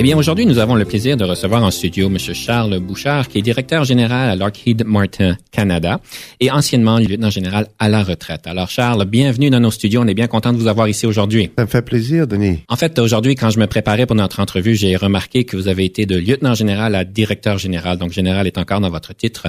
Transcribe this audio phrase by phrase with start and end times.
[0.00, 2.16] Eh bien, aujourd'hui, nous avons le plaisir de recevoir en studio M.
[2.18, 6.00] Charles Bouchard, qui est directeur général à Lockheed Martin Canada
[6.40, 8.46] et anciennement lieutenant général à la retraite.
[8.46, 10.00] Alors, Charles, bienvenue dans nos studios.
[10.00, 11.50] On est bien content de vous avoir ici aujourd'hui.
[11.58, 12.60] Ça me fait plaisir, Denis.
[12.68, 15.84] En fait, aujourd'hui, quand je me préparais pour notre entrevue, j'ai remarqué que vous avez
[15.84, 17.98] été de lieutenant général à directeur général.
[17.98, 19.48] Donc, général est encore dans votre titre.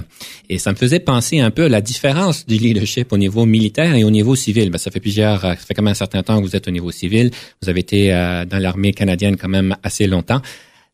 [0.49, 3.95] Et ça me faisait penser un peu à la différence du leadership au niveau militaire
[3.95, 4.69] et au niveau civil.
[4.69, 6.71] Ben, ça fait plusieurs, ça fait quand même un certain temps que vous êtes au
[6.71, 7.31] niveau civil.
[7.61, 10.40] Vous avez été euh, dans l'armée canadienne quand même assez longtemps.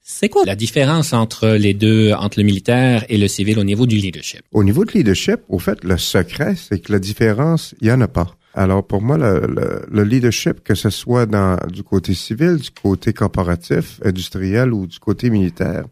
[0.09, 3.86] C'est quoi la différence entre les deux, entre le militaire et le civil au niveau
[3.86, 4.42] du leadership?
[4.53, 8.00] Au niveau de leadership, au fait, le secret, c'est que la différence, il y en
[8.00, 8.38] a pas.
[8.53, 13.14] Alors pour moi, le, le, leadership, que ce soit dans du côté civil, du côté
[13.14, 15.84] corporatif, industriel ou du côté militaire,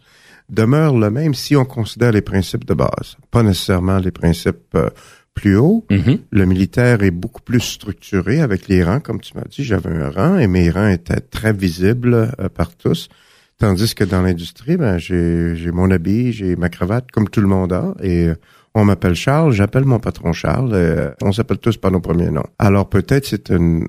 [0.50, 4.90] demeure le même si on considère les principes de base, pas nécessairement les principes euh,
[5.34, 5.86] plus hauts.
[5.90, 6.20] Mm-hmm.
[6.32, 9.64] Le militaire est beaucoup plus structuré avec les rangs, comme tu m'as dit.
[9.64, 13.10] J'avais un rang et mes rangs étaient très visibles euh, par tous.
[13.58, 17.72] Tandis que dans l'industrie, ben, j'ai mon habit, j'ai ma cravate, comme tout le monde
[17.72, 18.30] a, et
[18.74, 22.44] on m'appelle Charles, j'appelle mon patron Charles, euh, on s'appelle tous par nos premiers noms.
[22.60, 23.88] Alors peut-être c'est une,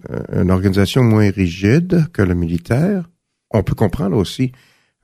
[0.48, 3.10] organisation moins rigide que le militaire.
[3.50, 4.52] On peut comprendre aussi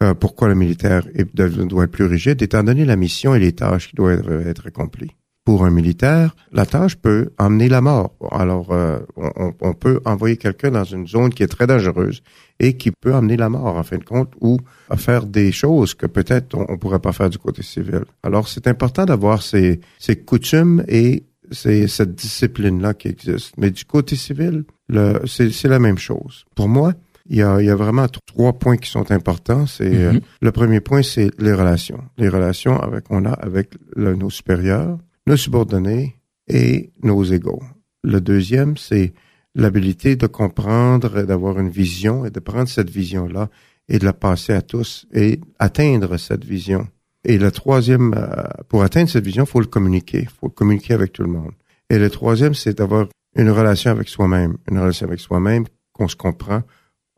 [0.02, 1.02] euh, pourquoi le militaire
[1.34, 5.16] doit être plus rigide, étant donné la mission et les tâches qui doivent être accomplies
[5.44, 8.14] pour un militaire, la tâche peut emmener la mort.
[8.30, 12.22] Alors, euh, on, on, peut envoyer quelqu'un dans une zone qui est très dangereuse
[12.60, 15.94] et qui peut amener la mort, en fin de compte, ou à faire des choses
[15.94, 18.04] que peut-être on, ne pourrait pas faire du côté civil.
[18.22, 23.54] Alors, c'est important d'avoir ces, ces coutumes et c'est cette discipline-là qui existe.
[23.58, 24.64] Mais du côté civil,
[25.26, 26.44] c'est la même chose.
[26.54, 26.94] Pour moi,
[27.28, 29.66] il y a, il y a vraiment trois points qui sont importants.
[29.66, 30.22] C'est euh, mm-hmm.
[30.40, 32.02] le premier point, c'est les relations.
[32.18, 36.16] Les relations avec on a avec nos supérieurs, nos subordonnés
[36.48, 37.62] et nos égaux.
[38.02, 39.12] Le deuxième, c'est
[39.54, 43.48] l'habilité de comprendre, et d'avoir une vision et de prendre cette vision-là
[43.88, 46.86] et de la passer à tous et atteindre cette vision.
[47.24, 50.26] Et le troisième, euh, pour atteindre cette vision, faut le communiquer.
[50.40, 51.52] Faut communiquer avec tout le monde.
[51.90, 53.06] Et le troisième, c'est d'avoir
[53.36, 54.56] une relation avec soi-même.
[54.70, 56.62] Une relation avec soi-même, qu'on se comprend,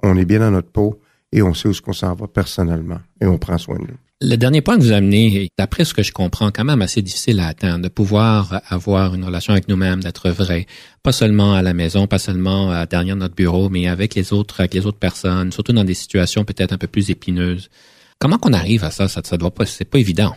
[0.03, 1.00] on est bien dans notre peau
[1.32, 4.03] et on sait où ce qu'on s'en va personnellement et on prend soin de nous.
[4.22, 7.41] Le dernier point que vous amenez d'après ce que je comprends, quand même assez difficile
[7.41, 10.66] à atteindre, de pouvoir avoir une relation avec nous-mêmes, d'être vrai,
[11.02, 14.60] pas seulement à la maison, pas seulement euh, derrière notre bureau, mais avec les autres,
[14.60, 17.70] avec les autres personnes, surtout dans des situations peut-être un peu plus épineuses.
[18.20, 19.08] Comment qu'on arrive à ça?
[19.08, 20.34] Ça, ça doit pas, c'est pas évident.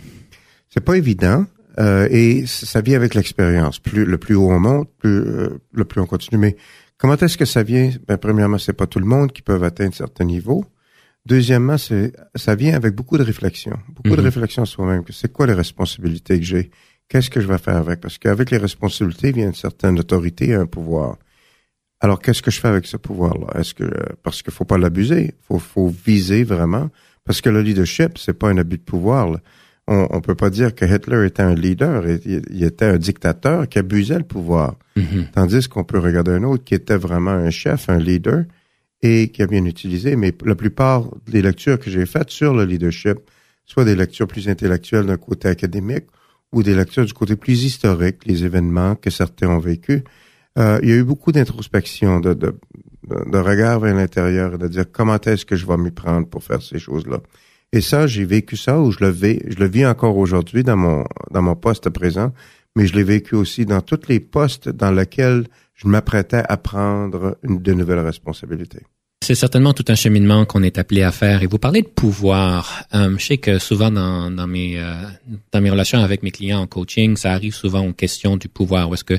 [0.70, 1.46] C'est pas évident.
[1.80, 3.78] Euh, et ça vient avec l'expérience.
[3.80, 6.40] Plus le plus haut on monte, plus euh, le plus on continue.
[6.40, 6.58] Mais
[6.98, 7.92] comment est-ce que ça vient?
[8.08, 10.66] Ben premièrement, c'est pas tout le monde qui peut atteindre certains niveaux.
[11.28, 14.28] Deuxièmement, c'est ça vient avec beaucoup de réflexion, beaucoup de mhm.
[14.28, 15.04] réflexion sur soi-même.
[15.10, 16.72] C'est quoi les responsabilités que j'ai?
[17.10, 18.00] Qu'est-ce que je vais faire avec?
[18.00, 21.18] Parce qu'avec les responsabilités vient une certaine autorité et un pouvoir.
[22.00, 23.60] Alors, qu'est-ce que je fais avec ce pouvoir-là?
[23.60, 23.92] Est-ce que
[24.24, 26.90] parce qu'il faut pas l'abuser, faut faut viser vraiment
[27.26, 29.38] parce que le leadership c'est pas un abus de pouvoir.
[29.90, 33.68] On, on peut pas dire que Hitler était un leader, il, il était un dictateur
[33.68, 34.76] qui abusait le pouvoir.
[34.96, 35.28] Mhm.
[35.34, 38.46] Tandis qu'on peut regarder un autre qui était vraiment un chef, un leader,
[39.02, 42.66] et qui a bien utilisé, mais la plupart des lectures que j'ai faites sur le
[42.66, 43.20] leadership,
[43.66, 46.06] soit des lectures plus intellectuelles d'un côté académique
[46.52, 50.02] ou des lectures du côté plus historique, les événements que certains ont vécus,
[50.58, 52.56] euh, il y a eu beaucoup d'introspection, de, de,
[53.08, 56.44] de, regard vers l'intérieur et de dire comment est-ce que je vais m'y prendre pour
[56.44, 57.20] faire ces choses-là.
[57.74, 60.78] Et ça, j'ai vécu ça ou je le vis, je le vis encore aujourd'hui dans
[60.78, 62.34] mon dans mon poste présent,
[62.76, 67.38] mais je l'ai vécu aussi dans tous les postes dans lesquels je m'apprêtais à prendre
[67.44, 68.84] de nouvelles responsabilités.
[69.28, 71.44] C'est certainement tout un cheminement qu'on est appelé à faire.
[71.44, 72.86] Et vous parlez de pouvoir.
[72.96, 74.94] Euh, je sais que souvent dans, mes euh,
[75.52, 78.94] dans mes relations avec mes clients en coaching, ça arrive souvent aux questions du pouvoir.
[78.94, 79.16] Est-ce que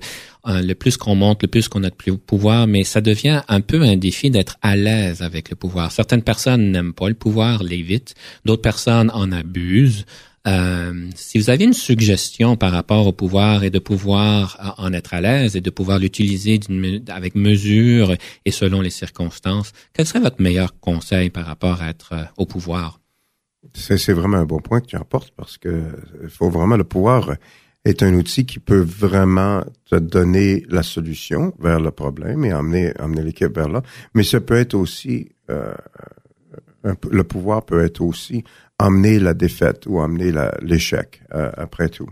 [0.47, 3.61] euh, le plus qu'on monte, le plus qu'on a de pouvoir, mais ça devient un
[3.61, 5.93] peu un défi d'être à l'aise avec le pouvoir.
[5.93, 8.15] Certaines personnes n'aiment pas le pouvoir, l'évitent.
[8.47, 10.07] D'autres personnes en abusent.
[10.47, 15.15] Euh, si vous avez une suggestion par rapport au pouvoir et de pouvoir en être
[15.15, 16.61] à l'aise et de pouvoir l'utiliser
[17.09, 18.15] avec mesure
[18.45, 22.47] et selon les circonstances, quel serait votre meilleur conseil par rapport à être euh, au
[22.47, 23.01] pouvoir?
[23.75, 25.83] C'est vraiment un bon point que tu apportes parce que
[26.29, 27.35] faut vraiment le pouvoir
[27.85, 32.93] est un outil qui peut vraiment te donner la solution vers le problème et emmener,
[32.99, 33.83] emmener l'équipe vers là.
[34.15, 35.75] Mais ça peut être aussi, euh,
[36.85, 38.45] le pouvoir peut être aussi
[38.79, 40.33] emmener la défaite ou emmener
[40.63, 42.09] l'échec euh, après tout.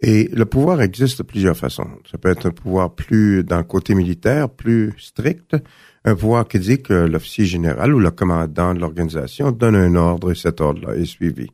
[0.00, 1.88] Et le pouvoir existe de plusieurs façons.
[2.10, 5.56] Ça peut être un pouvoir plus le côté militaire, plus strict,
[6.04, 10.32] un pouvoir qui dit que l'officier général ou le commandant de l'organisation donne un ordre
[10.32, 11.48] et cet ordre-là est suivi.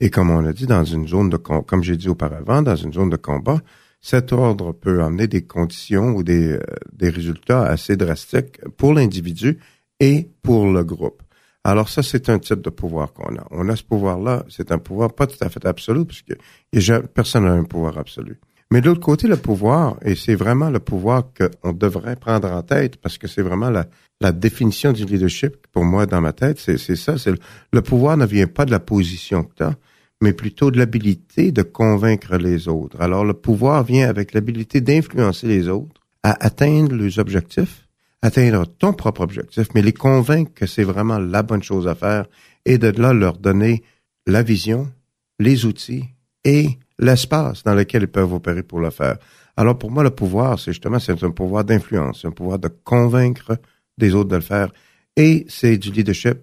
[0.00, 2.92] Et comme on a dit, dans une zone de comme j'ai dit auparavant, dans une
[2.92, 3.60] zone de combat,
[4.00, 6.60] cet ordre peut amener des conditions ou des, euh,
[6.92, 9.58] des résultats assez drastiques pour l'individu
[10.00, 11.22] et pour le groupe.
[11.66, 13.46] Alors ça, c'est un type de pouvoir qu'on a.
[13.50, 17.44] On a ce pouvoir-là, c'est un pouvoir pas tout à fait absolu, parce que personne
[17.44, 18.38] n'a un pouvoir absolu.
[18.70, 22.62] Mais de l'autre côté, le pouvoir, et c'est vraiment le pouvoir qu'on devrait prendre en
[22.62, 26.96] tête, parce que c'est vraiment la, définition du leadership, pour moi, dans ma tête, c'est
[26.96, 27.16] ça.
[27.18, 27.32] C'est
[27.72, 29.74] le, pouvoir ne vient pas de la position que tu as,
[30.20, 33.00] mais plutôt de l'habilité de convaincre les autres.
[33.00, 37.83] Alors, le pouvoir vient avec l'habilité d'influencer les autres à atteindre leurs objectifs,
[38.24, 42.24] atteindre ton propre objectif, mais les convaincre que c'est vraiment la bonne chose à faire
[42.64, 43.82] et de là leur donner
[44.26, 44.90] la vision,
[45.38, 46.04] les outils
[46.42, 49.18] et l'espace dans lequel ils peuvent opérer pour le faire.
[49.58, 53.58] Alors pour moi, le pouvoir, c'est justement c'est un pouvoir d'influence, un pouvoir de convaincre
[53.98, 54.72] des autres de le faire.
[55.16, 56.38] Et c'est du leadership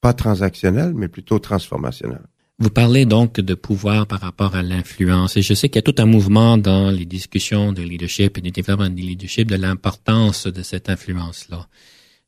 [0.00, 2.22] pas transactionnel, mais plutôt transformationnel.
[2.60, 5.36] Vous parlez donc de pouvoir par rapport à l'influence.
[5.36, 8.40] Et je sais qu'il y a tout un mouvement dans les discussions de leadership et
[8.40, 11.66] du développement du leadership de l'importance de cette influence-là.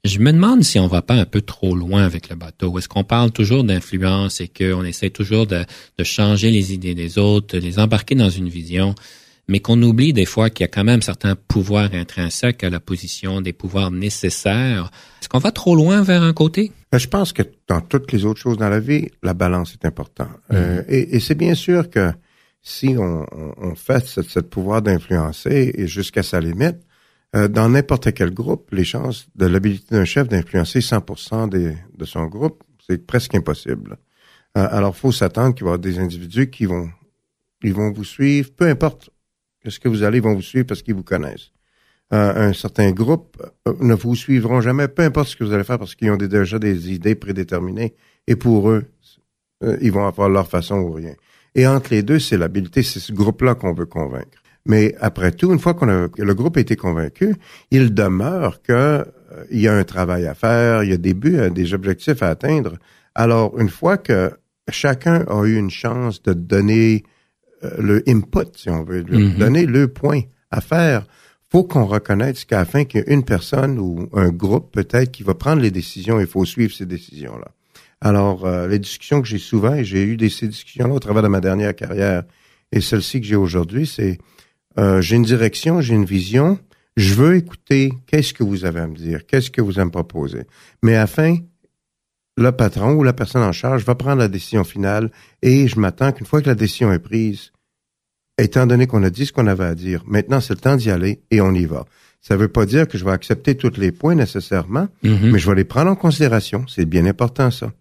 [0.03, 2.77] Je me demande si on va pas un peu trop loin avec le bateau.
[2.77, 5.65] Est-ce qu'on parle toujours d'influence et qu'on essaie toujours de,
[6.03, 8.97] changer les idées des autres, de les embarquer dans une vision,
[9.49, 12.81] mais qu'on oublie des fois qu'il y a quand même certains pouvoirs intrinsèques à la
[12.81, 14.91] position, des pouvoirs nécessaires.
[15.21, 16.73] Est-ce qu'on va trop loin vers un côté?
[16.91, 19.87] Ben, je pense que dans toutes les autres choses dans la vie, la balance est
[19.87, 20.29] importante.
[20.53, 21.15] Euh, mm-hmm.
[21.15, 22.13] et, c'est bien sûr que
[22.63, 23.25] si on,
[23.77, 26.79] fait ce pouvoir d'influencer et jusqu'à sa limite,
[27.37, 32.27] euh, dans n'importe quel groupe, les chances de l'habilité d'un chef d'influencer 100% de son
[32.27, 33.99] groupe, c'est presque impossible.
[34.57, 36.89] Euh, alors, faut s'attendre qu'il va y avoir des individus qui vont,
[37.63, 39.11] ils vont vous suivre, peu importe
[39.71, 41.51] ce que vous allez, vont vous suivre parce qu'ils vous connaissent.
[42.13, 43.37] Euh, un certain groupe
[43.81, 46.59] ne vous suivront jamais, peu importe ce que vous allez faire, parce qu'ils ont déjà
[46.59, 47.95] des idées prédéterminées.
[48.27, 48.85] Et pour eux,
[49.81, 51.15] ils vont avoir leur façon ou rien.
[51.57, 54.43] Et entre les deux, c'est l'habilité, c'est ce groupe-là qu'on veut convaincre.
[54.67, 57.35] Mais après tout, une fois qu'on a, que le groupe a été convaincu,
[57.71, 59.05] il demeure que euh,
[59.51, 62.23] il y a un travail à faire, il y a des buts, euh, des objectifs
[62.23, 62.77] à atteindre.
[63.15, 64.33] Alors, une fois que
[64.69, 67.09] chacun a eu une chance de donner euh,
[67.79, 69.39] le input, si on veut, mm-hmm.
[69.39, 71.07] donner le point à faire,
[71.51, 75.13] faut qu'on reconnaisse qu'à la fin qu'il y a une personne ou un groupe peut-être
[75.13, 77.49] qui va prendre les décisions, il faut suivre ces décisions-là.
[78.01, 81.29] Alors, les discussions que j'ai souvent, et j'ai eu des, ces discussions-là au travers de
[81.29, 82.25] ma dernière carrière,
[82.73, 84.19] et celle-ci que j'ai aujourd'hui, c'est
[84.79, 86.59] euh, j'ai une direction, j'ai une vision,
[86.97, 89.91] je veux écouter qu'est-ce que vous avez à me dire, qu'est-ce que vous allez me
[89.91, 90.45] proposer.
[90.83, 91.37] Mais afin,
[92.37, 95.11] le patron ou la personne en charge va prendre la décision finale
[95.43, 97.53] et je m'attends qu'une fois que la décision est prise,
[98.39, 100.91] étant donné qu'on a dit ce qu'on avait à dire, maintenant c'est le temps d'y
[100.91, 101.85] aller et on y va.
[102.21, 105.31] Ça ne veut pas dire que je vais accepter tous les points nécessairement, mm-hmm.
[105.31, 106.65] mais je vais les prendre en considération.
[106.69, 107.73] C'est bien important ça.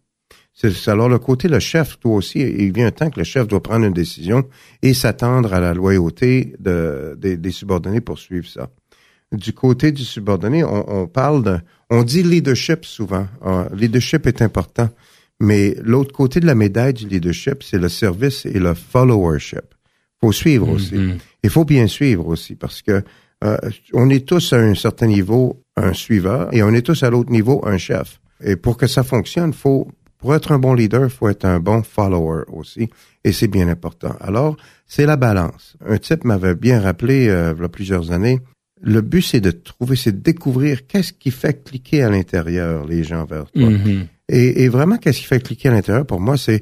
[0.54, 3.46] C'est alors le côté le chef, toi aussi, il vient un temps que le chef
[3.46, 4.46] doit prendre une décision
[4.82, 8.70] et s'attendre à la loyauté de, des subordonnés pour suivre ça.
[9.34, 11.60] Du côté du subordonné, on, parle de,
[11.90, 13.28] on dit leadership souvent.
[13.44, 14.90] Ah, leadership est important,
[15.42, 19.75] mais l'autre côté de la médaille du leadership, c'est le service et le followership.
[20.22, 20.96] Faut suivre aussi.
[20.96, 21.18] Mm-hmm.
[21.44, 23.04] Il faut bien suivre aussi parce que
[23.44, 23.58] euh,
[23.94, 27.32] on est tous à un certain niveau un suiveur et on est tous à l'autre
[27.32, 28.20] niveau un chef.
[28.44, 31.60] Et pour que ça fonctionne, faut pour être un bon leader, il faut être un
[31.60, 32.90] bon follower aussi,
[33.24, 34.16] et c'est bien important.
[34.20, 34.58] Alors,
[34.88, 35.78] c'est la balance.
[35.86, 38.40] Un type m'avait bien rappelé euh, il y a plusieurs années,
[38.82, 43.04] le but c'est de trouver, c'est de découvrir qu'est-ce qui fait cliquer à l'intérieur les
[43.04, 43.70] gens vers toi.
[43.70, 44.08] Mm-hmm.
[44.30, 46.06] et, vraiment, qu'est-ce qui fait cliquer à l'intérieur?
[46.06, 46.62] Pour moi, c'est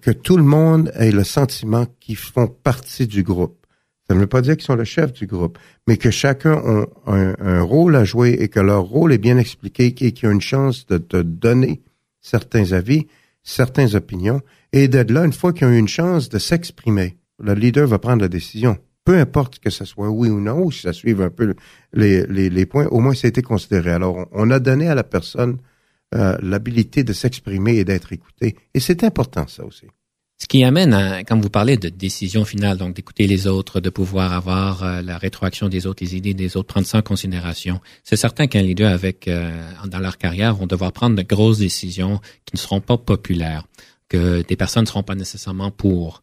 [0.00, 3.64] que tout le monde ait le sentiment qu'ils font partie du groupe.
[4.08, 7.12] Ça ne veut pas dire qu'ils sont le chef du groupe, mais que chacun a
[7.12, 10.42] un, rôle à jouer et que leur rôle est bien expliqué et qu'ils ont une
[10.42, 11.82] chance de te donner
[12.20, 13.06] certains avis,
[13.42, 17.54] certaines opinions, et de là, une fois qu'ils ont eu une chance de s'exprimer, le
[17.54, 18.76] leader va prendre la décision.
[19.04, 21.54] Peu importe que ce soit oui ou non, ou si ça suive un peu
[21.92, 23.90] les, les, points, au moins ça a été considéré.
[23.90, 25.58] Alors, on a donné à la personne
[26.14, 28.56] euh, l'habilité de s'exprimer et d'être écouté.
[28.74, 29.86] Et c'est important, ça aussi.
[30.44, 33.88] Ce qui amène, à, quand vous parlez de décision finale, donc d'écouter les autres, de
[33.88, 37.80] pouvoir avoir euh, la rétroaction des autres, les idées des autres, prendre ça en considération.
[38.02, 39.50] C'est certain qu'un leader avec euh,
[39.86, 43.66] dans leur carrière vont devoir prendre de grosses décisions qui ne seront pas populaires,
[44.08, 46.22] que des personnes ne seront pas nécessairement pour.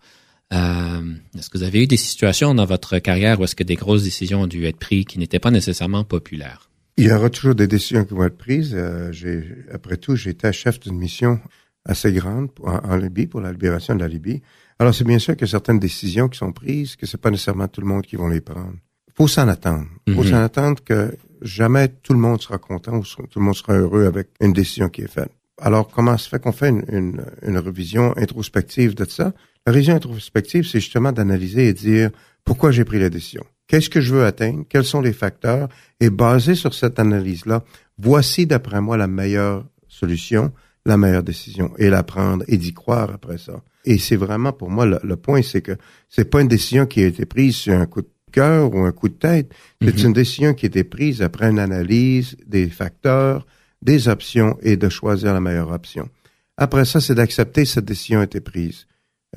[0.54, 1.02] Euh,
[1.38, 4.04] est-ce que vous avez eu des situations dans votre carrière où est-ce que des grosses
[4.04, 6.71] décisions ont dû être prises qui n'étaient pas nécessairement populaires?
[7.02, 8.76] Il y aura toujours des décisions qui vont être prises.
[8.76, 9.44] Euh, j'ai,
[9.74, 11.40] après tout, j'étais chef d'une mission
[11.84, 14.44] assez grande en, Libye pour la libération de la Libye.
[14.78, 17.82] Alors c'est bien sûr que certaines décisions qui sont prises, que c'est pas nécessairement tout
[17.82, 18.76] le monde qui vont les prendre.
[19.16, 19.88] Faut s'en attendre.
[20.14, 20.30] Faut mhm.
[20.30, 24.06] s'en attendre que jamais tout le monde sera content ou tout le monde sera heureux
[24.06, 25.32] avec une décision qui est faite.
[25.60, 29.34] Alors comment se fait qu'on fait une, une, une révision introspective de ça?
[29.66, 32.12] La révision introspective, c'est justement d'analyser et dire
[32.44, 33.44] pourquoi j'ai pris la décision?
[33.68, 34.66] Qu'est-ce que je veux atteindre?
[34.68, 35.70] Quels sont les facteurs?
[36.00, 37.64] Et basé sur cette analyse-là,
[37.98, 40.52] voici d'après moi la meilleure solution,
[40.86, 43.62] la meilleure décision, et la prendre et d'y croire après ça.
[43.86, 45.78] Et c'est vraiment pour moi le, point, c'est que
[46.10, 48.92] c'est pas une décision qui a été prise sur un coup de cœur ou un
[48.92, 49.54] coup de tête.
[49.82, 50.06] C'est mm-hmm.
[50.06, 53.46] une décision qui a été prise après une analyse des facteurs,
[53.82, 56.10] des options et de choisir la meilleure option.
[56.58, 58.86] Après ça, c'est d'accepter cette décision a été prise.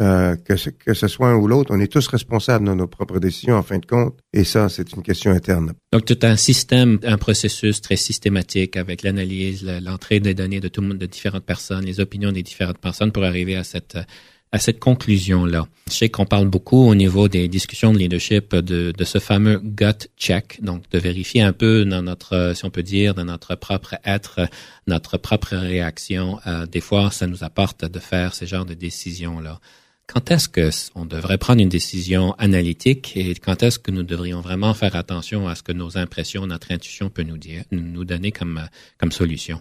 [0.00, 2.88] Euh, que, ce, que ce soit un ou l'autre, on est tous responsables de nos
[2.88, 5.72] propres décisions en fin de compte, et ça, c'est une question interne.
[5.92, 10.80] Donc, tout un système, un processus très systématique avec l'analyse, l'entrée des données de tout
[10.80, 13.96] le monde, de différentes personnes, les opinions des différentes personnes pour arriver à cette
[14.54, 15.66] à cette conclusion-là.
[15.88, 19.58] Je sais qu'on parle beaucoup au niveau des discussions de leadership de, de ce fameux
[19.58, 23.56] gut check, donc de vérifier un peu dans notre, si on peut dire, dans notre
[23.56, 24.48] propre être,
[24.86, 26.38] notre propre réaction.
[26.46, 29.58] Euh, des fois, ça nous apporte de faire ce genre de décisions-là.
[30.06, 34.40] Quand est-ce que on devrait prendre une décision analytique et quand est-ce que nous devrions
[34.40, 38.30] vraiment faire attention à ce que nos impressions, notre intuition peut nous dire, nous donner
[38.30, 38.62] comme
[38.98, 39.60] comme solution?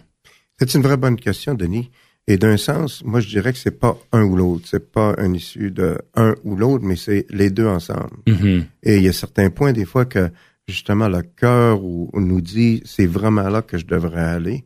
[0.60, 1.90] C'est une vraie bonne question, Denis.
[2.26, 5.34] Et d'un sens, moi je dirais que c'est pas un ou l'autre, c'est pas un
[5.34, 8.16] issue de un ou l'autre, mais c'est les deux ensemble.
[8.26, 8.64] Mm-hmm.
[8.84, 10.30] Et il y a certains points des fois que
[10.66, 14.64] justement le cœur nous dit c'est vraiment là que je devrais aller.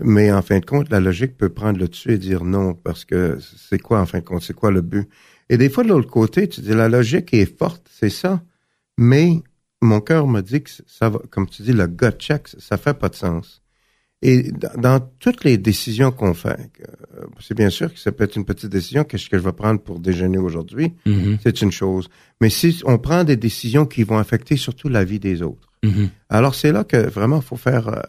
[0.00, 3.04] Mais en fin de compte, la logique peut prendre le dessus et dire non, parce
[3.04, 5.08] que c'est quoi, en fin de compte, c'est quoi le but?
[5.50, 8.42] Et des fois, de l'autre côté, tu dis, la logique est forte, c'est ça,
[8.96, 9.42] mais
[9.82, 12.94] mon cœur me dit que ça va, comme tu dis, le gut check, ça fait
[12.94, 13.61] pas de sens.
[14.22, 18.36] Et dans, toutes les décisions qu'on fait, euh, c'est bien sûr que ça peut être
[18.36, 21.38] une petite décision, qu'est-ce que je vais prendre pour déjeuner aujourd'hui, mm-hmm.
[21.42, 22.08] c'est une chose.
[22.40, 26.08] Mais si on prend des décisions qui vont affecter surtout la vie des autres, Mm-hmm.
[26.28, 28.00] Alors c'est là que vraiment faut faire euh,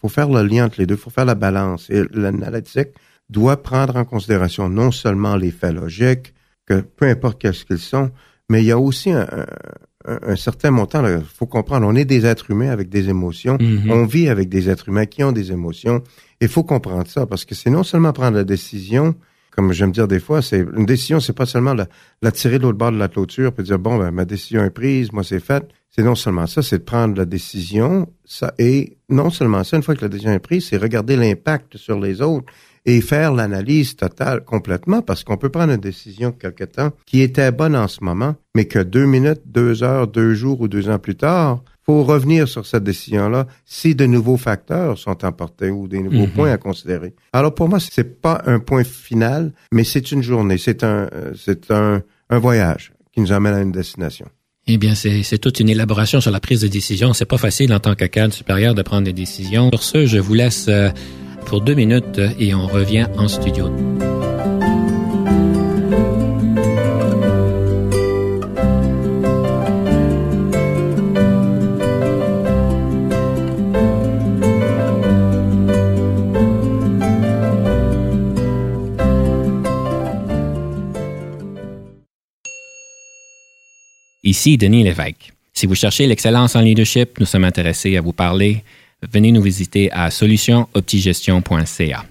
[0.00, 1.90] faut faire le lien entre les deux, faut faire la balance.
[1.90, 2.88] Et l'analytique
[3.28, 6.34] doit prendre en considération non seulement les faits logiques,
[6.66, 8.10] que peu importe qu'est-ce qu'ils sont,
[8.48, 9.26] mais il y a aussi un,
[10.06, 11.06] un, certain montant.
[11.06, 13.56] Il faut comprendre, on est des êtres humains avec des émotions.
[13.56, 13.90] Mm-hmm.
[13.90, 16.02] On vit avec des êtres humains qui ont des émotions.
[16.40, 19.14] Il faut comprendre ça parce que c'est non seulement prendre la décision,
[19.50, 21.88] comme j'aime dire des fois, c'est une décision, c'est pas seulement la,
[22.22, 24.70] la tirer de l'autre bord de la clôture puis dire bon ben ma décision est
[24.70, 25.64] prise, moi c'est fait.
[25.90, 29.82] C'est non seulement ça, c'est de prendre la décision, ça et non seulement ça, une
[29.82, 32.46] fois que la décision est prise, c'est regarder l'impact sur les autres
[32.88, 37.52] et faire l'analyse totale complètement parce qu'on peut prendre une décision quelque temps qui était
[37.52, 40.98] bonne en ce moment, mais que deux minutes, deux heures, deux jours ou deux ans
[40.98, 46.00] plus tard, faut revenir sur cette décision-là si de nouveaux facteurs sont emportés ou des
[46.00, 46.32] nouveaux mhm.
[46.32, 47.14] points à considérer.
[47.34, 51.32] Alors pour moi, c'est pas un point final, mais c'est une journée, c'est un, euh,
[51.36, 54.26] c'est un, un voyage qui nous amène à une destination.
[54.66, 57.14] Eh bien, c'est toute une élaboration sur la prise de décision.
[57.14, 59.70] C'est pas facile en tant que cadre supérieur de prendre des décisions.
[59.70, 60.90] Sur ce, je vous laisse euh,
[61.48, 63.70] pour deux minutes et on revient en studio.
[84.22, 85.32] Ici Denis Lévesque.
[85.54, 88.62] Si vous cherchez l'excellence en leadership, nous sommes intéressés à vous parler.
[89.02, 92.04] Venez nous visiter à solutionoptigestion.ca.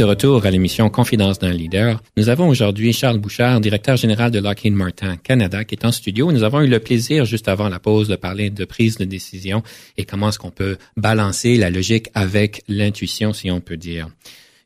[0.00, 2.02] de retour à l'émission Confidence d'un leader.
[2.16, 6.32] Nous avons aujourd'hui Charles Bouchard, directeur général de Lockheed Martin Canada, qui est en studio.
[6.32, 9.62] Nous avons eu le plaisir, juste avant la pause, de parler de prise de décision
[9.98, 14.08] et comment est-ce qu'on peut balancer la logique avec l'intuition, si on peut dire.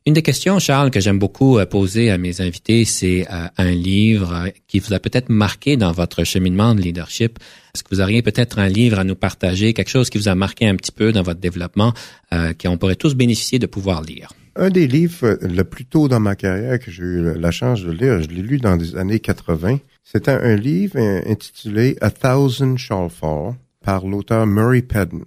[0.07, 3.71] Une des questions, Charles, que j'aime beaucoup euh, poser à mes invités, c'est euh, un
[3.71, 7.39] livre euh, qui vous a peut-être marqué dans votre cheminement de leadership.
[7.73, 10.35] Est-ce que vous auriez peut-être un livre à nous partager, quelque chose qui vous a
[10.35, 11.91] marqué un petit peu dans votre développement,
[12.33, 14.31] euh, qu'on pourrait tous bénéficier de pouvoir lire?
[14.55, 17.89] Un des livres le plus tôt dans ma carrière que j'ai eu la chance de
[17.89, 19.79] lire, je l'ai lu dans les années 80.
[20.03, 25.25] C'était un livre intitulé A Thousand Shall Fall par l'auteur Murray Pedden,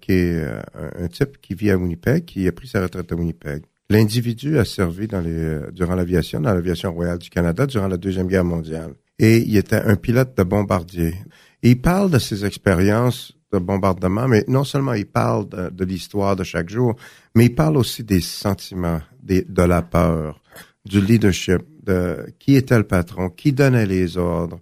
[0.00, 0.42] qui est
[0.72, 3.62] un type qui vit à Winnipeg, qui a pris sa retraite à Winnipeg.
[3.88, 8.26] L'individu a servi dans les, durant l'aviation, dans l'aviation royale du Canada, durant la Deuxième
[8.26, 8.94] Guerre mondiale.
[9.18, 11.14] Et il était un pilote de bombardier.
[11.62, 16.44] il parle de ses expériences de bombardement, mais non seulement il parle de, l'histoire de
[16.44, 16.96] chaque jour,
[17.34, 20.42] mais il parle aussi des sentiments, de la peur,
[20.84, 24.60] du leadership, de qui était le patron, qui donnait les ordres,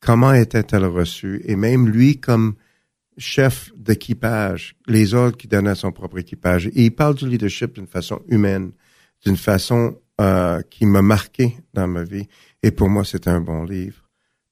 [0.00, 2.54] comment était-elle reçue, et même lui comme
[3.18, 6.66] chef d'équipage, les ordres qu'il donnait à son propre équipage.
[6.68, 8.72] Et il parle du leadership d'une façon humaine,
[9.24, 12.28] d'une façon euh, qui m'a marqué dans ma vie.
[12.62, 14.02] Et pour moi, c'est un bon livre.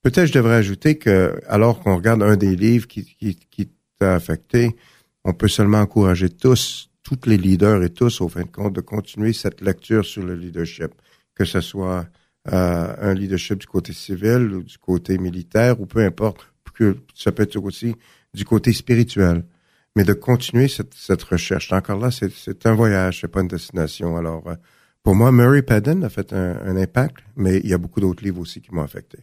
[0.03, 4.15] Peut-être je devrais ajouter que, alors qu'on regarde un des livres qui, qui, qui t'a
[4.15, 4.77] affecté,
[5.25, 8.81] on peut seulement encourager tous, tous les leaders et tous, au fin de compte, de
[8.81, 10.93] continuer cette lecture sur le leadership,
[11.35, 12.07] que ce soit
[12.53, 16.47] euh, un leadership du côté civil ou du côté militaire ou peu importe,
[16.81, 17.95] que ça peut être aussi
[18.35, 19.45] du côté spirituel.
[19.97, 21.73] Mais de continuer cette, recherche.
[21.73, 24.17] Encore là, c'est un voyage, c'est pas une destination.
[24.17, 24.55] Alors, euh,
[25.03, 28.41] pour moi, Murray Padden a fait un, impact, mais il y a beaucoup d'autres livres
[28.41, 29.19] aussi qui m'ont affecté.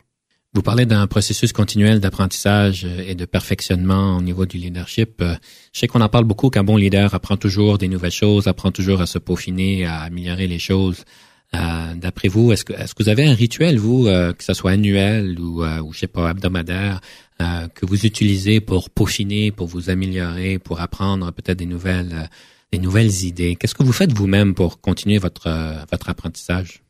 [0.54, 5.22] Vous parlez d'un processus continuel d'apprentissage et de perfectionnement au niveau du leadership.
[5.22, 5.36] Euh,
[5.72, 8.72] je sais qu'on en parle beaucoup qu'un bon leader apprend toujours des nouvelles choses, apprend
[8.72, 11.06] toujours à se peaufiner, à améliorer les choses.
[11.54, 14.72] Euh, D'après vous, est-ce que, est-ce que vous avez un rituel, vous, que ce soit
[14.72, 17.02] annuel ou, euh, ou je sais pas, hebdomadaire,
[17.42, 22.30] euh, que vous utilisez pour peaufiner, pour vous améliorer, pour apprendre peut-être des nouvelles,
[22.72, 25.50] des nouvelles idées Qu'est-ce que vous faites vous-même pour continuer votre
[25.90, 26.84] votre apprentissage?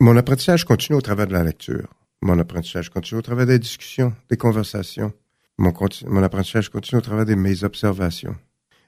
[0.00, 1.88] Mon apprentissage continue au travers de la lecture.
[2.22, 5.12] Mon apprentissage continue au travers des discussions, des conversations.
[5.58, 5.72] Mon,
[6.06, 8.34] mon apprentissage continue au travers de mes observations.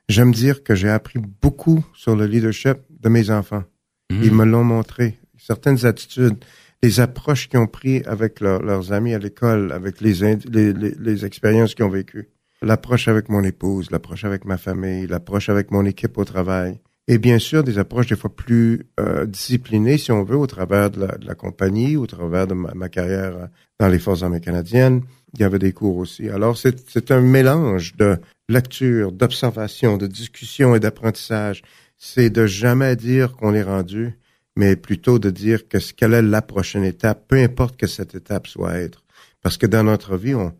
[0.09, 3.65] J'aime dire que j'ai appris beaucoup sur le leadership de mes enfants.
[4.11, 5.19] Ils me l'ont montré.
[5.37, 6.37] Certaines attitudes,
[6.83, 11.90] les approches qu'ils ont pris avec leurs amis à l'école, avec les, expériences qu'ils ont
[11.90, 12.28] vécues.
[12.62, 16.78] L'approche avec mon épouse, l'approche avec ma famille, l'approche avec mon équipe au travail.
[17.09, 20.90] Et bien sûr, des approches des fois plus euh, disciplinées, si on veut, au travers
[20.90, 25.02] de la, compagnie, au travers de ma, ma, carrière dans les Forces armées canadiennes.
[25.35, 26.28] Il y avait des cours aussi.
[26.28, 28.18] Alors, c'est un mélange de
[28.49, 31.62] lecture, d'observation, de discussion et d'apprentissage
[31.99, 34.18] c'est de jamais dire qu'on est rendu,
[34.57, 38.47] mais plutôt de dire que quelle est la prochaine étape, peu importe que cette étape
[38.47, 39.05] soit être.
[39.43, 40.53] Parce que dans notre vie, on,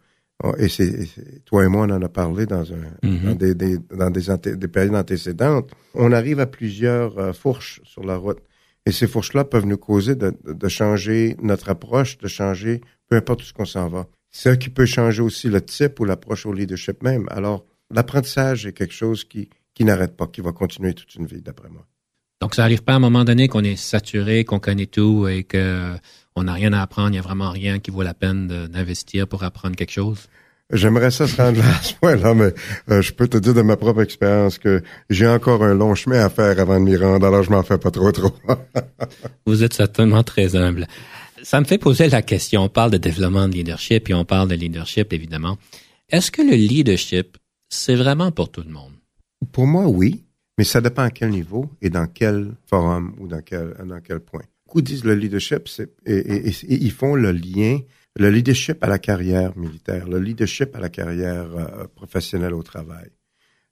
[0.59, 1.09] et c'est
[1.47, 3.23] toi et moi on en a parlé dans un mm-hmm.
[3.25, 8.05] dans des, des, dans des, des, périodes antécédentes, on arrive à plusieurs euh, fourches sur
[8.05, 8.39] la route.
[8.85, 13.43] Et ces fourches-là peuvent nous causer de, de, changer notre approche, de changer peu importe
[13.43, 14.07] où ce qu'on s'en va.
[14.31, 17.27] C'est ça qui peut changer aussi le type ou l'approche au leadership même.
[17.31, 21.43] Alors, l'apprentissage est quelque chose qui, qui n'arrête pas, qui va continuer toute une vie,
[21.43, 21.87] d'après moi.
[22.41, 25.45] Donc, ça arrive pas à un moment donné qu'on est saturé, qu'on connaît tout et
[25.45, 25.97] que
[26.37, 29.27] on n'a rien à apprendre, il n'y a vraiment rien qui vaut la peine d'investir
[29.27, 30.29] pour apprendre quelque chose?
[30.73, 32.53] J'aimerais ça se rendre à ce point-là, mais
[32.91, 36.25] euh, je peux te dire de ma propre expérience que j'ai encore un long chemin
[36.25, 38.35] à faire avant de m'y rendre, alors je m'en fais pas trop trop.
[39.47, 40.89] Vous êtes certainement très humble.
[41.43, 44.49] Ça me fait poser la question, on parle de développement de leadership et on parle
[44.49, 45.57] de leadership, évidemment.
[46.11, 48.93] Est-ce que le leadership, c'est vraiment pour tout le monde?
[49.53, 50.25] Pour moi, oui,
[50.59, 54.21] mais ça dépend à quel niveau et dans quel forum ou dans quel, dans quel
[54.21, 54.43] point.
[54.67, 55.69] Beaucoup disent le leadership,
[56.07, 57.79] et, ils font le lien,
[58.17, 63.11] le leadership à la carrière militaire, le leadership à la carrière euh, professionnelle au travail.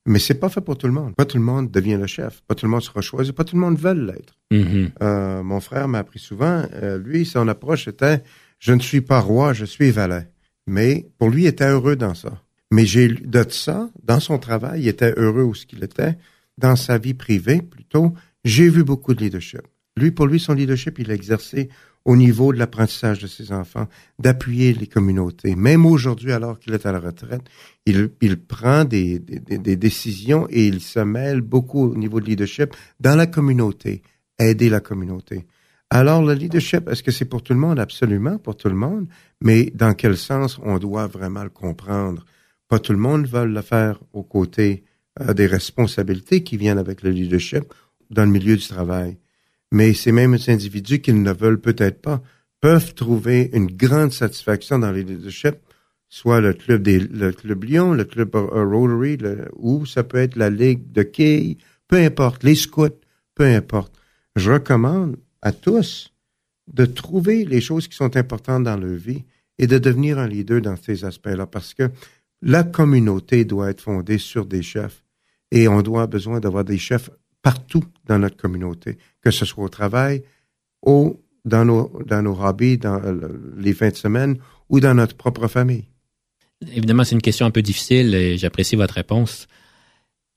[0.07, 1.15] Mais c'est pas fait pour tout le monde.
[1.15, 2.43] Pas tout le monde devient le chef.
[2.47, 3.33] Pas tout le monde sera choisi.
[3.33, 4.35] Pas tout le monde veut l'être.
[4.53, 4.91] Mm-hmm.
[5.03, 6.63] euh, mon frère m'a appris souvent.
[6.75, 8.23] Euh, lui, son approche était
[8.59, 10.29] je ne suis pas roi, je suis valet.
[10.67, 12.43] Mais pour lui, il était heureux dans ça.
[12.71, 16.17] Mais j'ai de ça, dans son travail, il était heureux où ce qu'il était,
[16.59, 18.15] dans sa vie privée plutôt,
[18.45, 19.63] j'ai vu beaucoup de leadership.
[19.97, 21.69] Lui, pour lui, son leadership, il a exercé
[22.05, 23.89] au niveau de l'apprentissage de ses enfants,
[24.19, 25.57] d'appuyer les communautés.
[25.57, 27.43] Même aujourd'hui, alors qu'il est à la retraite,
[27.87, 32.27] il, il prend des, des, des, décisions et il se mêle beaucoup au niveau de
[32.27, 34.03] leadership dans la communauté,
[34.39, 35.47] aider la communauté.
[35.89, 37.79] Alors, le leadership, est-ce que c'est pour tout le monde?
[37.79, 39.07] Absolument, pour tout le monde.
[39.41, 42.25] Mais dans quel sens on doit vraiment le comprendre?
[42.69, 44.85] Pas tout le monde veut le faire aux côtés
[45.21, 47.65] euh, des responsabilités qui viennent avec le leadership
[48.11, 49.19] dans le milieu du travail.
[49.71, 52.23] Mais ces mêmes individus qui ne veulent peut-être pas
[52.61, 55.57] peuvent trouver une grande satisfaction dans le leadership,
[56.09, 59.19] soit le club des le club Lyon, le club Rotary,
[59.57, 63.01] ou ça peut être la ligue de quilles, peu importe, les scouts,
[63.35, 63.95] peu importe.
[64.35, 66.13] Je recommande à tous
[66.73, 69.25] de trouver les choses qui sont importantes dans leur vie
[69.59, 71.91] et de devenir un leader dans ces aspects-là parce que
[72.43, 75.04] la communauté doit être fondée sur des chefs
[75.57, 77.09] et on doit besoin d'avoir des chefs
[77.43, 80.23] partout dans notre communauté, que ce soit au travail,
[80.85, 83.01] ou dans nos, dans nos hobbies, dans
[83.57, 84.37] les fins de semaine
[84.69, 85.87] ou dans notre propre famille.
[86.73, 89.47] Évidemment, c'est une question un peu difficile et j'apprécie votre réponse.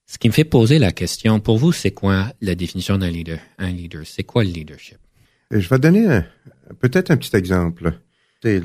[0.06, 3.40] Ce qui me fait poser la question, pour vous, c'est quoi la définition d'un leader?
[3.58, 4.98] Un leader, c'est quoi le leadership?
[5.50, 6.22] je vais donner
[6.80, 7.94] peut-être un petit exemple.
[8.44, 8.62] c'est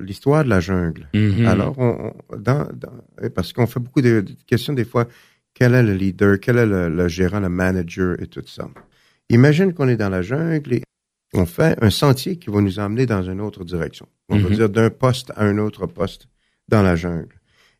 [0.00, 1.08] l'histoire de la jungle.
[1.14, 1.46] Mhm.
[1.46, 5.06] Alors, on, on- dans, dans- parce qu'on fait beaucoup de, de questions des fois,
[5.54, 8.68] quel est le leader, quel est le, le gérant, le manager et tout ça?
[9.30, 10.82] Imagine qu'on est dans la jungle et
[11.32, 14.06] on fait un sentier qui va nous emmener dans une autre direction.
[14.28, 14.54] On va Mhm.
[14.54, 16.28] dire d'un poste à un autre poste
[16.68, 17.34] dans la jungle.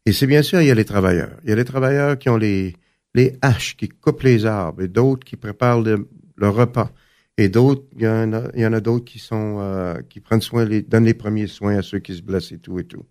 [0.07, 1.37] Et c'est bien sûr, il y a les travailleurs.
[1.45, 2.75] Il y a les travailleurs qui ont les,
[3.15, 6.91] les haches, qui coupent les arbres, et d'autres qui préparent le, le repas.
[7.37, 10.21] Et d'autres, il y en a, il y en a d'autres qui sont, euh, qui
[10.21, 12.85] prennent soin, les, donnent les premiers soins à ceux qui se blessent et tout et
[12.85, 13.05] tout.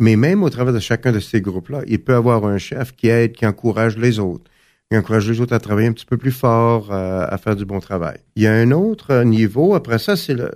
[0.00, 3.08] Mais même au travers de chacun de ces groupes-là, il peut avoir un chef qui
[3.08, 4.50] aide, qui encourage les autres,
[4.90, 7.64] qui encourage les autres à travailler un petit peu plus fort, euh, à faire du
[7.64, 8.18] bon travail.
[8.36, 10.50] Il y a un autre niveau, après ça, c'est le,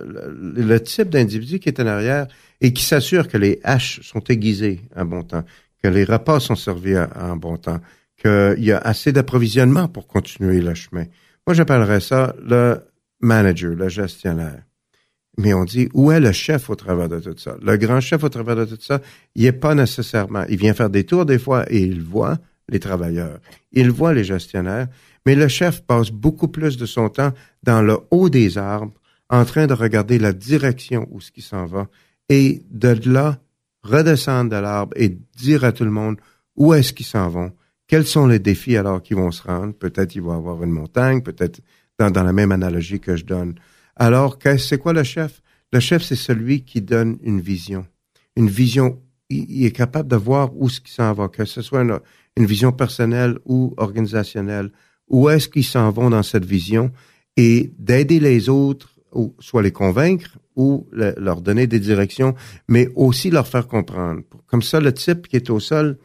[0.55, 2.27] le, type d'individu qui est en arrière
[2.61, 5.43] et qui s'assure que les haches sont aiguisées en bon temps,
[5.81, 7.81] que les repas sont servis en bon temps,
[8.17, 11.05] qu'il y a assez d'approvisionnement pour continuer le chemin.
[11.45, 12.79] Moi, j'appellerais ça le
[13.19, 14.61] manager, le gestionnaire.
[15.37, 17.57] Mais on dit, où est le chef au travers de tout ça?
[17.61, 19.01] Le grand chef au travers de tout ça,
[19.35, 20.43] il est pas nécessairement.
[20.47, 22.37] Il vient faire des tours des fois et il voit
[22.69, 23.39] les travailleurs.
[23.71, 24.87] Il voit les gestionnaires.
[25.25, 27.31] Mais le chef passe beaucoup plus de son temps
[27.63, 28.93] dans le haut des arbres,
[29.29, 31.87] en train de regarder la direction où ce qui s'en va
[32.29, 33.39] et de là
[33.83, 36.17] redescendre de l'arbre et dire à tout le monde
[36.55, 37.51] où est-ce qu'ils s'en vont,
[37.87, 39.73] quels sont les défis alors qu'ils vont se rendre?
[39.73, 41.61] Peut-être ils vont avoir une montagne, peut-être
[41.99, 43.55] dans, dans la même analogie que je donne.
[43.95, 45.41] Alors, c'est quoi le chef?
[45.71, 47.85] Le chef, c'est celui qui donne une vision.
[48.35, 51.81] Une vision, il, est capable de voir où ce qui s'en va, que ce soit
[51.81, 51.99] une,
[52.45, 54.71] vision personnelle ou organisationnelle.
[55.07, 56.91] Où est-ce qu'ils s'en vont dans cette vision?
[57.37, 58.89] Et d'aider les autres,
[59.39, 62.35] soit les convaincre ou le- leur donner des directions,
[62.67, 64.21] mais aussi leur faire comprendre.
[64.47, 65.97] Comme ça, le type qui est au sol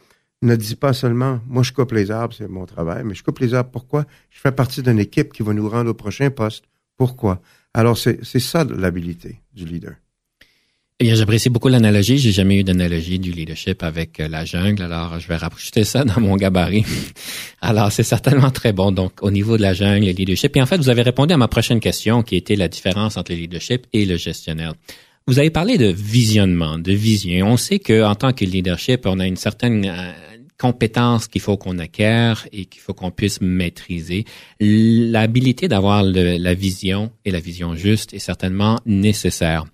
[0.43, 3.41] ne dit pas seulement, moi je coupe les arbres, c'est mon travail, mais je coupe
[3.41, 4.07] les arbres, pourquoi?
[4.31, 6.65] Je fais partie d'une équipe qui va nous rendre au prochain poste.
[6.97, 7.41] Pourquoi?
[7.75, 9.95] Alors, c'est ça l'habilité du leader.
[11.01, 12.19] Eh bien, j'apprécie beaucoup l'analogie.
[12.19, 16.03] J'ai jamais eu d'analogie du leadership avec euh, la jungle, alors je vais rajouter ça
[16.03, 16.85] dans mon gabarit.
[17.61, 18.91] Alors, c'est certainement très bon.
[18.91, 20.57] Donc, au niveau de la jungle, le leadership.
[20.57, 23.31] Et en fait, vous avez répondu à ma prochaine question, qui était la différence entre
[23.31, 24.75] le leadership et le gestionnaire.
[25.29, 27.47] Vous avez parlé de visionnement, de vision.
[27.47, 29.85] On sait que en tant que leadership, on a une certaine
[30.63, 34.25] euh, compétence qu'il faut qu'on acquiert et qu'il faut qu'on puisse maîtriser.
[34.61, 39.65] L'habilité d'avoir la vision et la vision juste est certainement nécessaire.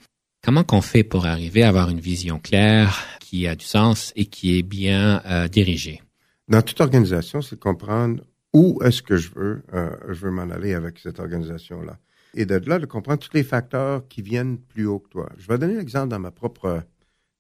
[0.45, 4.27] Comment qu'on fait pour arriver à avoir une vision claire qui a du sens et
[4.27, 6.03] qui est bien euh, dirigée?
[6.49, 10.75] Dans toute organisation, c'est comprendre où est-ce que je veux, euh, je veux m'en aller
[10.75, 11.99] avec cette organisation-là.
[12.35, 15.29] Et de là, de comprendre tous les facteurs qui viennent plus haut que toi.
[15.39, 16.83] Je vais donner l'exemple dans ma propre,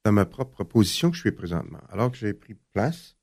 [0.05, 1.81] dans ma propre position que je suis présentement.
[1.91, 3.14] Alors que j'ai pris place,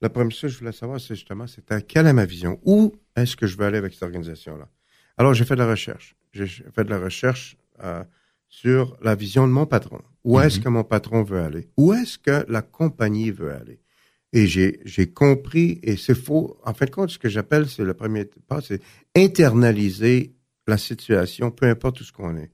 [0.00, 2.60] la première chose que je voulais savoir, c'est justement, c'était quelle est ma vision?
[2.64, 4.68] Où est-ce que je veux aller avec cette organisation-là?
[5.16, 6.16] Alors, j'ai fait de la recherche.
[6.32, 8.02] J'ai fait de la recherche euh,
[8.48, 10.00] sur la vision de mon patron.
[10.24, 10.64] Où est-ce Mhm.
[10.64, 11.68] que mon patron veut aller?
[11.76, 13.80] Où est-ce que la compagnie veut aller?
[14.32, 16.58] Et j'ai, j'ai compris, et c'est faux.
[16.64, 18.80] En fin de compte, ce que j'appelle, c'est le premier pas, c'est
[19.38, 20.34] internaliser
[20.66, 22.50] la situation, peu importe où ce qu'on est.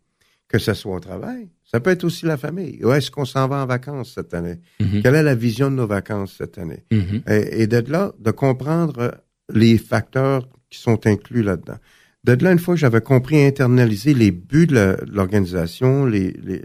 [0.48, 2.85] Que ce soit au travail, ça peut être aussi la famille.
[2.85, 4.59] Où est-ce qu'on s'en va en vacances cette année?
[4.80, 5.02] Mhm.
[5.02, 6.85] Quelle est la vision de nos vacances cette année?
[6.90, 7.22] Mhm.
[7.28, 11.78] Et, et de là, de comprendre les facteurs qui sont inclus là-dedans.
[12.24, 16.04] De là, une fois que j'avais compris et internalisé les buts de la- de l'organisation,
[16.06, 16.62] les, les,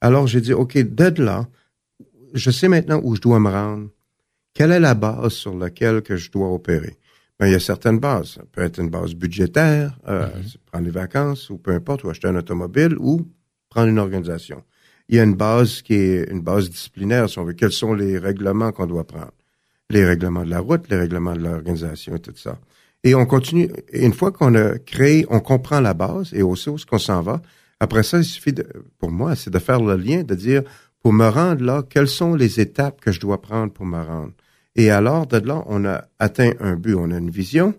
[0.00, 1.46] alors j'ai dit, OK, de là,
[2.34, 3.88] je sais maintenant où je dois me rendre.
[4.54, 6.96] Quelle est la base sur laquelle que je dois opérer?
[7.38, 8.28] Ben, il y a certaines bases.
[8.36, 10.42] Ça peut être une base budgétaire, euh, Mhm.
[10.66, 13.28] prendre des vacances ou peu importe, ou acheter un automobile ou
[13.76, 14.62] prendre une organisation.
[15.10, 17.52] Il y a une base qui est une base disciplinaire, si on veut.
[17.52, 19.32] Quels sont les règlements qu'on doit prendre?
[19.90, 22.58] Les règlements de la route, les règlements de l'organisation et tout ça.
[23.04, 23.68] Et on continue.
[23.92, 27.20] Une fois qu'on a créé, on comprend la base et aussi où est-ce qu'on s'en
[27.20, 27.42] va.
[27.78, 28.66] Après ça, il suffit de,
[28.98, 30.62] pour moi, c'est de faire le lien, de dire,
[31.02, 34.32] pour me rendre là, quelles sont les étapes que je dois prendre pour me rendre?
[34.74, 37.74] Et alors, de là, on a atteint un but, on a une vision,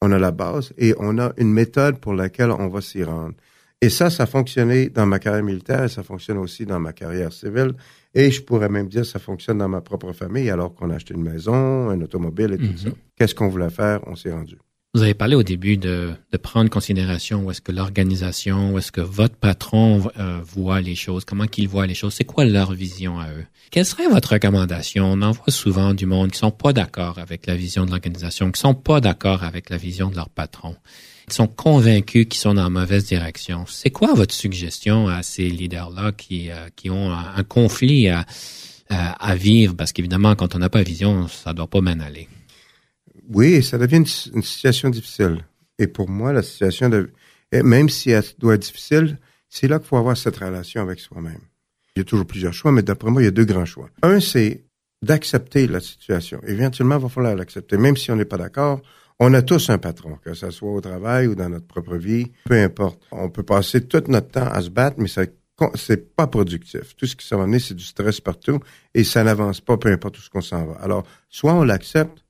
[0.00, 3.34] on a la base et on a une méthode pour laquelle on va s'y rendre.
[3.82, 7.32] Et ça, ça a fonctionné dans ma carrière militaire, ça fonctionne aussi dans ma carrière
[7.32, 7.72] civile.
[8.14, 11.14] Et je pourrais même dire ça fonctionne dans ma propre famille alors qu'on a acheté
[11.14, 12.76] une maison, un automobile et tout Mhm.
[12.78, 12.88] ça.
[13.16, 14.00] Qu'est-ce qu'on voulait faire?
[14.06, 14.56] On s'est rendu.
[14.94, 18.78] Vous avez parlé au début de, de prendre en considération où est-ce que l'organisation, où
[18.78, 22.44] est-ce que votre patron euh, voit les choses, comment qu'il voit les choses, c'est quoi
[22.44, 23.46] leur vision à eux?
[23.70, 25.06] Quelle serait votre recommandation?
[25.10, 28.52] On en voit souvent du monde qui sont pas d'accord avec la vision de l'organisation,
[28.52, 30.76] qui sont pas d'accord avec la vision de leur patron.
[31.28, 33.64] Ils sont convaincus qu'ils sont dans la mauvaise direction.
[33.66, 38.24] C'est quoi votre suggestion à ces leaders-là qui, euh, qui ont un, conflit à,
[39.36, 39.74] vivre?
[39.74, 42.28] Parce qu'évidemment, quand on n'a pas de vision, ça doit pas bien aller.
[43.28, 44.04] Oui, ça devient
[44.34, 45.44] une, situation difficile.
[45.78, 46.90] Et pour moi, la situation
[47.52, 51.40] même si elle doit être difficile, c'est là qu'il faut avoir cette relation avec soi-même.
[51.94, 53.90] Il y a toujours plusieurs choix, mais d'après moi, il y a deux grands choix.
[54.02, 54.64] Un, c'est
[55.02, 56.40] d'accepter la situation.
[56.46, 58.80] Éventuellement, il va falloir l'accepter, même si on n'est pas d'accord.
[59.24, 62.32] On a tous un patron, que ce soit au travail ou dans notre propre vie,
[62.44, 63.00] peu importe.
[63.12, 65.22] On peut passer tout notre temps à se battre, mais ça
[65.76, 66.96] c'est pas productif.
[66.96, 68.58] Tout ce qui s'en va c'est du stress partout
[68.94, 70.74] et ça n'avance pas, peu importe où ce qu'on s'en va.
[70.80, 72.24] Alors, soit on l'accepte,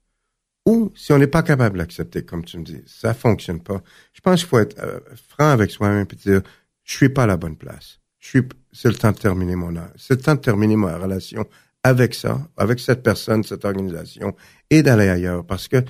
[0.67, 3.81] ou si on n'est pas capable de l'accepter, comme tu me dis, ça fonctionne pas.
[4.13, 5.01] Je pense qu'il faut être euh,
[5.31, 6.43] franc avec soi-même et dire,
[6.85, 8.01] je suis pas à la bonne place.
[8.19, 9.93] Je suis, c'est le temps de terminer mon âge.
[9.97, 11.47] C'est le temps de terminer ma relation
[11.85, 14.37] avec ça, avec cette personne, cette organisation,
[14.69, 15.83] et d'aller ailleurs, parce que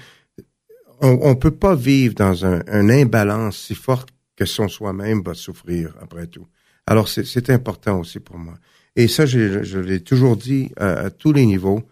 [1.02, 5.34] on, on peut pas vivre dans un, un imbalance si fort que son soi-même va
[5.34, 6.46] souffrir après tout.
[6.86, 8.54] Alors c'est important aussi pour moi.
[8.96, 11.82] Et ça, je, je l'ai toujours dit à, tous les niveaux.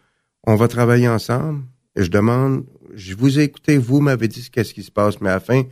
[0.47, 1.63] On va travailler ensemble.
[1.97, 5.31] Et je demande, je vous ai écouté, vous m'avez dit qu'est-ce qui se passe, mais
[5.31, 5.63] à la fin,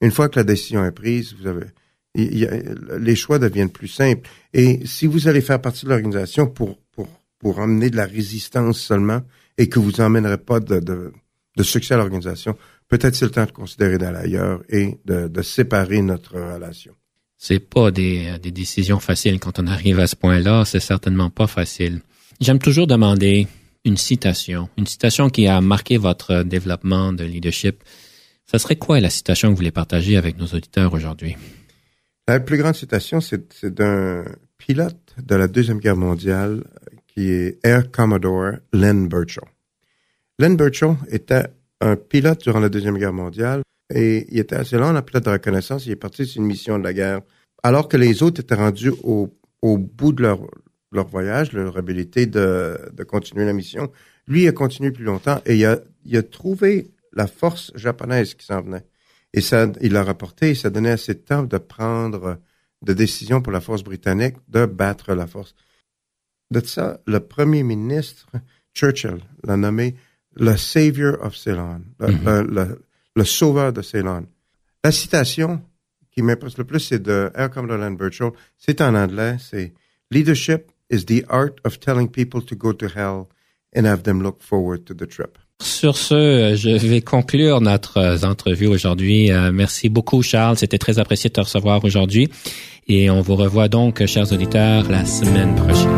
[0.00, 1.66] une fois que la décision est prise, vous avez,
[2.14, 4.28] les choix deviennent plus simples.
[4.52, 7.08] Et si vous allez faire partie de l'organisation pour, pour,
[7.38, 9.22] pour emmener de la résistance seulement
[9.56, 12.56] et que vous emmènerez pas de, de succès à l'organisation,
[12.88, 16.94] peut-être c'est le temps de considérer d'aller ailleurs et de, de séparer notre relation.
[17.36, 20.64] C'est pas des, des décisions faciles quand on arrive à ce point-là.
[20.64, 22.00] C'est certainement pas facile.
[22.40, 23.46] J'aime toujours demander
[23.84, 27.82] une citation, une citation qui a marqué votre développement de leadership.
[28.50, 31.36] Ce serait quoi la citation que vous voulez partager avec nos auditeurs aujourd'hui?
[32.26, 34.24] La plus grande citation, c'est d'un
[34.58, 36.64] pilote de la Deuxième Guerre mondiale
[37.06, 39.44] qui est Air Commodore Len Burchell.
[40.38, 41.46] Len Burchell était
[41.80, 43.62] un pilote durant la Deuxième Guerre mondiale
[43.94, 45.86] et il était assez long, la pilote de reconnaissance.
[45.86, 47.20] Il est parti sur une mission de la guerre.
[47.62, 50.40] Alors que les autres étaient rendus au, au bout de leur,
[50.92, 53.90] leur voyage, leur habilité de, de continuer la mission,
[54.26, 58.46] lui a continué plus longtemps et il a, il a trouvé la force japonaise qui
[58.46, 58.84] s'en venait.
[59.32, 62.38] Et ça, il l'a rapporté et ça donnait assez de temps de prendre
[62.82, 65.54] de décisions pour la force britannique de battre la force.
[66.50, 68.26] De ça, le premier ministre
[68.74, 69.96] Churchill l'a nommé
[70.36, 72.76] le Savior of Ceylon, le, mm-hmm
[73.18, 74.26] le sauveur de Ceylon.
[74.82, 75.60] La citation
[76.10, 78.30] qui m'impresse le plus, c'est de Air Commodore Land Birchall.
[78.56, 79.74] C'est en anglais, c'est
[80.10, 83.26] Leadership is the art of telling people to go to hell
[83.76, 85.36] and have them look forward to the trip.
[85.60, 89.32] Sur ce, je vais conclure notre euh, entrevue aujourd'hui.
[89.32, 90.56] Euh, merci beaucoup, Charles.
[90.56, 92.30] C'était très apprécié de te recevoir aujourd'hui.
[92.86, 95.97] Et on vous revoit donc, chers auditeurs, la semaine prochaine.